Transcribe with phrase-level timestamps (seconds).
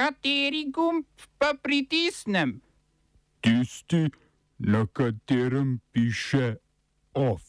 [0.00, 1.04] Kateri gumb
[1.36, 2.60] pa pritisnem?
[3.40, 4.08] Tisti,
[4.58, 6.56] na katerem piše
[7.12, 7.42] OF.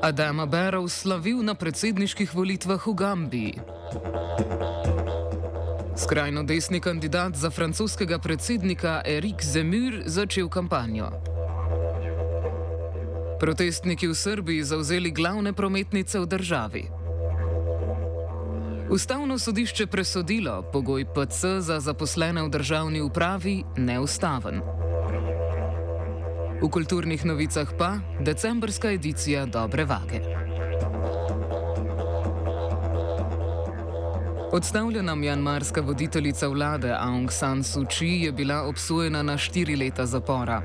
[0.00, 3.54] Adama Barrow slavil na predsedniških volitvah v Gambiji.
[5.96, 11.12] Skrajno desni kandidat za francoskega predsednika Erik Zemur začel kampanjo.
[13.40, 16.95] Protestniki v Srbiji zauzeli glavne prometnice v državi.
[18.90, 24.60] Ustavno sodišče presodilo pogoj PC za zaposlene v državni upravi neustaven.
[26.62, 30.20] V kulturnih novicah pa decembrska edicija Dobre vage.
[34.52, 40.62] Odstavljena mjanmarska voditeljica vlade Aung San Suu Kyi je bila obsojena na štiri leta zapora.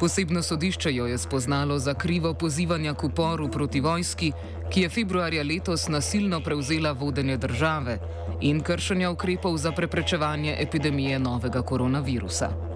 [0.00, 4.32] Posebno sodišče jo je spoznalo za krivo pozivanja k uporu proti vojski,
[4.70, 7.98] ki je februarja letos nasilno prevzela vodenje države
[8.40, 12.75] in kršenja ukrepov za preprečevanje epidemije novega koronavirusa.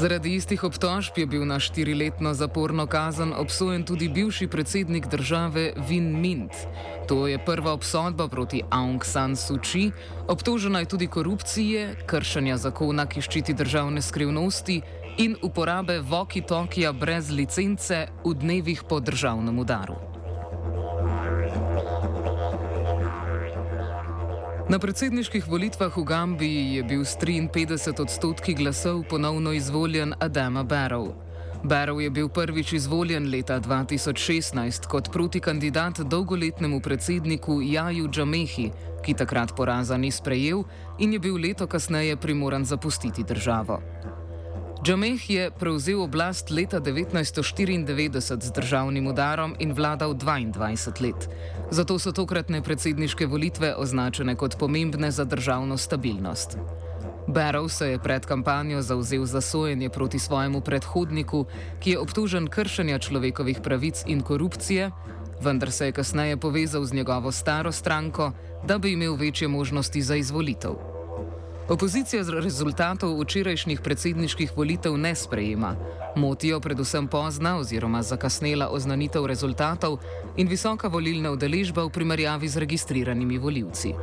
[0.00, 6.20] Zaradi istih obtožb je bil na štiriletno zaporno kazen obsojen tudi bivši predsednik države Vin
[6.20, 6.56] Mint.
[7.08, 9.92] To je prva obsodba proti Aung San Suu Kyi,
[10.28, 14.80] obtožena je tudi korupcije, kršenja zakona, ki ščiti državne skrivnosti
[15.18, 20.19] in uporabe walkie-talkija brez licence v dnevih po državnem udaru.
[24.70, 31.10] Na predsedniških volitvah v Gambiji je bil s 53 odstotki glasov ponovno izvoljen Adama Barrow.
[31.64, 38.70] Barrow je bil prvič izvoljen leta 2016 kot protikandidat dolgoletnemu predsedniku Jaju Džamehi,
[39.02, 40.62] ki takrat poraza ni sprejel
[40.98, 43.82] in je bil leto kasneje primoran zapustiti državo.
[44.80, 51.28] Džameh je prevzel oblast leta 1994 z državnim udarom in vladal 22 let.
[51.70, 56.56] Zato so tokratne predsedniške volitve označene kot pomembne za državno stabilnost.
[57.28, 61.44] Barrow se je pred kampanjo zauzel za sojenje proti svojemu predhodniku,
[61.80, 64.90] ki je obtožen kršenja človekovih pravic in korupcije,
[65.42, 68.32] vendar se je kasneje povezal z njegovo staro stranko,
[68.64, 70.89] da bi imel večje možnosti za izvolitev.
[71.70, 75.76] Opozicija rezultatov včerajšnjih predsedniških volitev ne sprejema.
[76.16, 79.98] Motijo predvsem pozna oziroma zakasnela oznanitev rezultatov
[80.36, 83.94] in visoka volilna udeležba v primerjavi z registriranimi voljivci.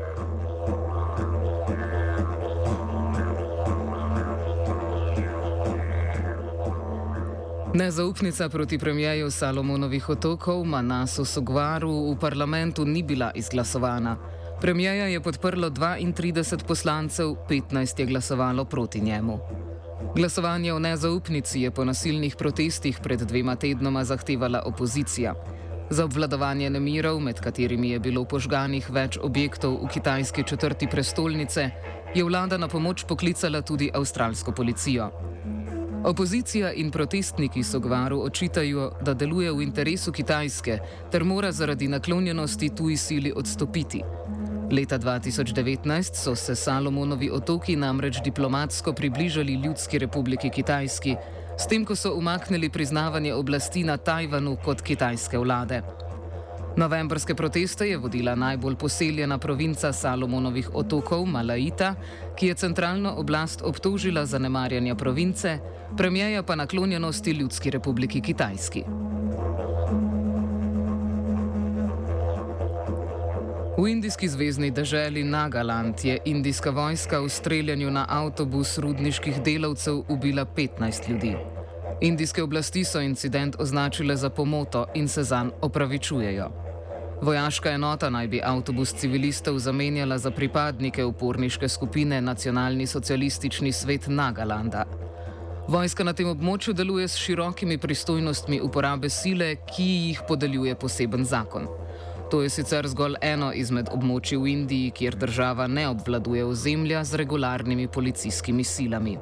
[7.74, 14.37] Nezaupnica proti premijeju Salomonovih otokov Manasu Sogvaru v parlamentu ni bila izglasovana.
[14.62, 19.40] Premijeja je podprlo 32 poslancev, 15 je glasovalo proti njemu.
[20.16, 25.34] Glasovanje o nezaupnici je po nasilnih protestih pred dvema tednoma zahtevala opozicija.
[25.90, 31.70] Za obvladovanje nemirov, med katerimi je bilo požganih več objektov v kitajski četrti prestolnice,
[32.16, 35.12] je vlada na pomoč poklicala tudi avstralsko policijo.
[36.06, 40.80] Opozicija in protestniki so Gvaru očitajo, da deluje v interesu Kitajske
[41.12, 44.02] ter mora zaradi naklonjenosti tuji sili odstopiti.
[44.72, 51.16] Leta 2019 so se Salomonovi otoki namreč diplomatsko približali Ljudski republiki Kitajski,
[51.58, 55.82] s tem, ko so umaknili priznavanje oblasti na Tajvanu kot kitajske vlade.
[56.78, 61.96] Novembrske proteste je vodila najbolj poseljena provinca Salomonovih otokov Malaita,
[62.36, 65.60] ki je centralno oblast obtožila za nemarjanje province,
[65.98, 68.84] premijeja pa naklonjenosti Ljudski republiki Kitajski.
[73.78, 80.46] V indijski zvezdni deželi Nagaland je indijska vojska v streljanju na avtobus rudniških delavcev ubila
[80.46, 81.36] 15 ljudi.
[82.02, 86.50] Indijske oblasti so incident označile za pomoto in se zanj opravičujejo.
[87.22, 94.86] Vojaška enota naj bi avtobus civilistov zamenjala za pripadnike uporniške skupine Nacionalni socialistični svet Nagalanda.
[95.68, 101.68] Vojska na tem območju deluje s širokimi pristojnostmi uporabe sile, ki jih podeljuje poseben zakon.
[102.30, 107.16] To je sicer zgolj eno izmed območij v Indiji, kjer država ne obvladuje ozemlja z
[107.22, 109.16] regularnimi policijskimi silami.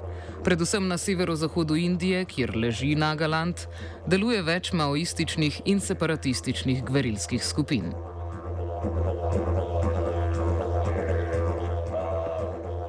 [0.43, 3.67] Predvsem na severozahodu Indije, kjer leži Nagaland,
[4.07, 7.93] deluje več maoističnih in separatističnih gverilskih skupin.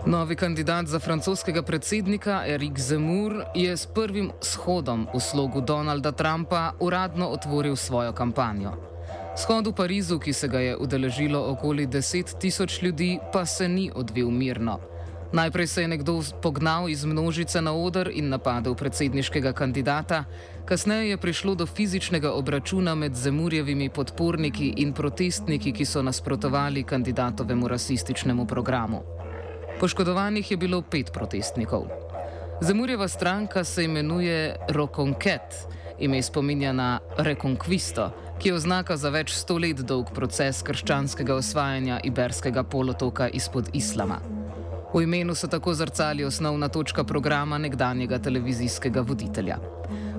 [0.06, 6.72] Novi kandidat za francoskega predsednika Erik Zemur je s prvim shodom v slogu Donalda Trumpa
[6.80, 8.95] uradno otvoril svojo kampanjo.
[9.36, 13.90] Shod v Parizu, ki se ga je udeležilo okoli 10 tisoč ljudi, pa se ni
[13.94, 14.80] odvil mirno.
[15.32, 20.24] Najprej se je nekdo pognal iz množice na oder in napadel predsedniškega kandidata,
[20.64, 27.68] kasneje je prišlo do fizičnega obračuna med Zemurjevimi podporniki in protestniki, ki so nasprotovali kandidatovemu
[27.68, 29.02] rasističnemu programu.
[29.80, 31.84] Poškodovanih je bilo pet protestnikov.
[32.60, 35.68] Zemurjeva stranka se imenuje Rokonket,
[35.98, 42.00] ime spominja na Reconquisto, ki je oznaka za več sto let dolg proces krščanskega osvajanja
[42.04, 44.20] Iberskega polotoka izpod islama.
[44.94, 49.58] V imenu se tako zrcali osnovna točka programa nekdanjega televizijskega voditelja.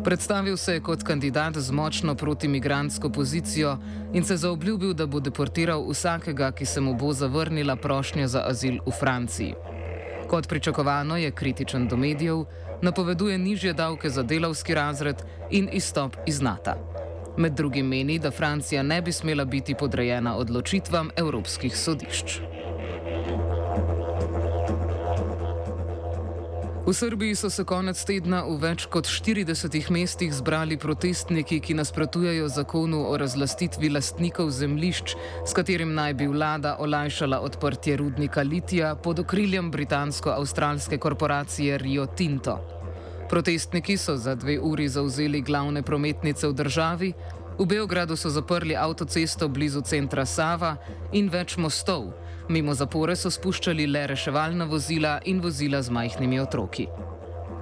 [0.03, 3.77] Predstavil se je kot kandidat z močno protimigransko pozicijo
[4.13, 8.79] in se zaobljubil, da bo deportiral vsakega, ki se mu bo zavrnila prošnja za azil
[8.85, 9.55] v Franciji.
[10.27, 12.45] Kot pričakovano je kritičen do medijev,
[12.81, 16.96] napoveduje nižje davke za delavski razred in izstop iz NATO.
[17.37, 22.39] Med drugim meni, da Francija ne bi smela biti podrejena odločitvam evropskih sodišč.
[26.87, 32.47] V Srbiji so se konec tedna v več kot 40 mestih zbrali protestniki, ki nasprotujejo
[32.47, 39.19] zakonu o razlastitvi lastnikov zemlišč, s katerim naj bi vlada olajšala odprtje rudnika litija pod
[39.19, 42.76] okriljem britansko-avstralske korporacije Rio Tinto.
[43.29, 47.13] Protestniki so za dve uri zauzeli glavne prometnice v državi,
[47.59, 50.77] v Beogradu so zaprli avtocesto blizu centra Sava
[51.11, 52.13] in več mostov.
[52.49, 56.87] Mimo zapore so spuščali le reševalna vozila in vozila z majhnimi otroki.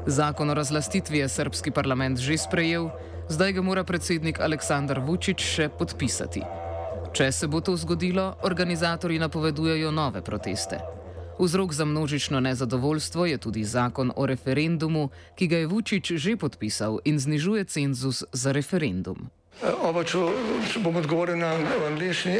[0.06, 2.92] Zakon o razlastitvi je srpski parlament že sprejel,
[3.30, 6.44] zdaj ga mora predsednik Aleksandar Vučić še podpisati.
[7.16, 10.78] Če se bo to zgodilo, organizatori napovedujejo nove proteste.
[11.40, 17.00] Vzrok za množično nezadovoljstvo je tudi zakon o referendumu, ki ga je Vučić že podpisal
[17.06, 19.30] in znižuje cenzus za referendum.
[19.84, 20.20] Oba, če,
[20.72, 21.56] če bom odgovoril na
[21.88, 22.40] angliški.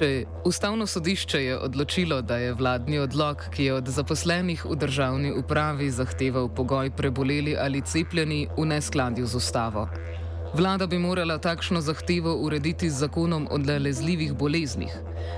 [0.00, 5.30] Že ustavno sodišče je odločilo, da je vladni odlog, ki je od zaposlenih v državni
[5.32, 9.88] upravi zahteval pogoj preboleli ali cepljeni, v neskladju z ustavo.
[10.54, 14.94] Vlada bi morala takšno zahtevo urediti z zakonom o nalezljivih boleznih.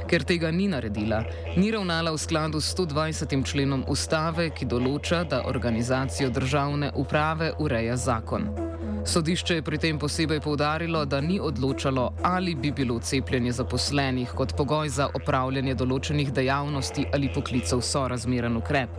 [0.08, 1.22] Ker tega ni naredila,
[1.56, 3.44] ni ravnala v skladu s 120.
[3.44, 8.65] členom ustave, ki določa, da organizacijo državne uprave ureja zakon.
[9.06, 14.56] Sodišče je pri tem posebej poudarilo, da ni odločalo, ali bi bilo cepljenje zaposlenih kot
[14.58, 18.90] pogoj za opravljanje določenih dejavnosti ali poklicev sorazmeren ukrep.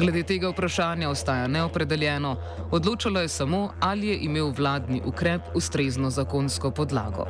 [0.00, 2.36] Glede tega vprašanja ostaja neopredeljeno,
[2.72, 7.28] odločalo je samo, ali je imel vladni ukrep ustrezno zakonsko podlago.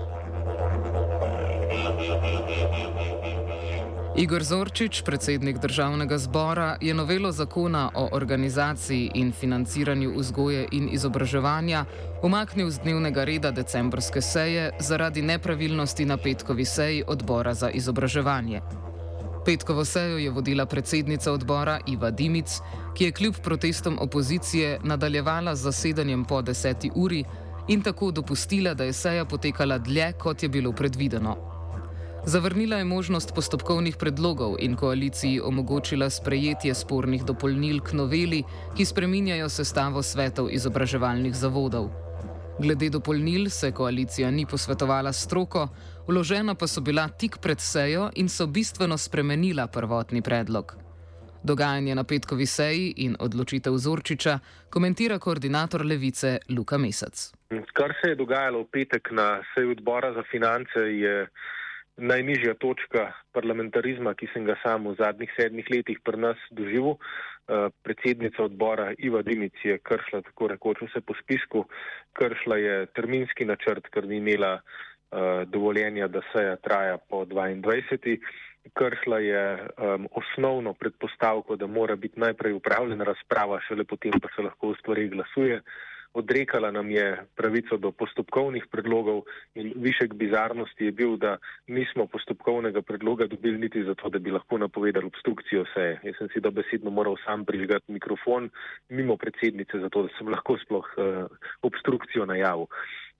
[4.16, 11.84] Igor Zorčič, predsednik državnega zbora, je novelo zakona o organizaciji in financiranju vzgoje in izobraževanja
[12.22, 18.60] umaknil z dnevnega reda decembrske seje zaradi nepravilnosti na petkovi seji odbora za izobraževanje.
[19.44, 22.60] Petkovo sejo je vodila predsednica odbora Iva Dimic,
[22.94, 27.24] ki je kljub protestom opozicije nadaljevala z zasedanjem po deseti uri
[27.68, 31.53] in tako dopustila, da je seja potekala dlje, kot je bilo predvideno.
[32.26, 38.42] Zavrnila je možnost postopkovnih predlogov in koaliciji omogočila sprejetje spornih dopolnil k noveli,
[38.76, 41.90] ki spreminjajo sestavo svetov izobraževalnih zavodov.
[42.58, 45.68] Glede dopolnil se koalicija ni posvetovala stroko,
[46.08, 50.76] vložena pa so bila tik pred sejo in so bistveno spremenila prvotni predlog.
[51.42, 54.38] Dogajanje na petkovi seji in odločitev Zorčiča
[54.70, 57.32] komentira koordinator levice Luka Mesec.
[57.72, 61.28] Kar se je dogajalo v petek na seji odbora za finance, je
[61.96, 66.96] najnižja točka parlamentarizma, ki sem ga sam v zadnjih sedmih letih pri nas doživel.
[66.96, 71.66] Eh, Predsednica odbora Iva Dimic je kršila tako rekoč vse po spisku,
[72.12, 78.18] kršila je terminski načrt, ker ni imela eh, dovoljenja, da seja traja po 22.
[78.72, 79.44] Kršila je
[79.76, 84.78] um, osnovno predpostavko, da mora biti najprej upravljena razprava, šele potem pa se lahko v
[84.80, 85.60] stvari glasuje.
[86.14, 89.24] Odrekala nam je pravico do postopkovnih predlogov
[89.58, 94.58] in višek bizarnosti je bil, da nismo postopkovnega predloga dobili niti zato, da bi lahko
[94.58, 95.98] napovedali obstrukcijo seje.
[96.02, 98.50] Jaz sem si dobesedno moral sam prižgati mikrofon
[98.88, 101.26] mimo predsednice, zato da sem lahko sploh uh,
[101.62, 102.70] obstrukcijo najavil.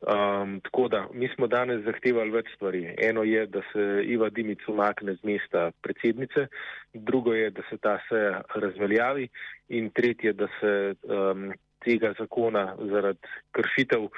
[0.05, 2.83] Um, tako da mi smo danes zahtevali več stvari.
[3.03, 6.47] Eno je, da se Iva Dimic umakne z mesta predsednice,
[6.95, 9.29] drugo je, da se ta seja razveljavi
[9.69, 10.73] in tretje, da se
[11.09, 11.53] um,
[11.85, 14.09] tega zakona zaradi kršitev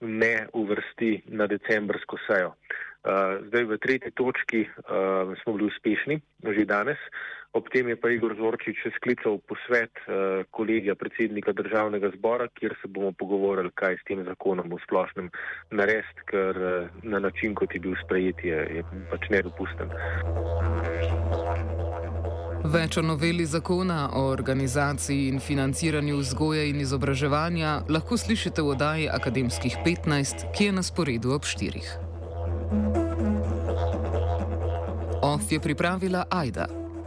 [0.00, 2.54] ne uvrsti na decembrsko sejo.
[2.98, 6.98] Uh, zdaj v tretji točki uh, smo bili uspešni, že danes.
[7.56, 12.90] Ob tem je pa Igor Zorčič sklical posvet uh, kolegija predsednika državnega zbora, kjer se
[12.90, 15.30] bomo pogovorili, kaj s tem zakonom v splošnem
[15.70, 16.54] narediti, ker
[17.02, 19.88] na način, kot je bil sprejet, je, pač nedopusten.
[22.64, 29.08] Več o noveli zakona o organizaciji in financiranju vzgoje in izobraževanja lahko slišite v oddaji
[29.08, 31.82] Akademskih 15, ki je na sporedu ob 4.
[35.22, 36.87] OF je pripravila Aida.